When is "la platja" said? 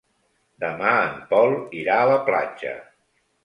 2.15-2.77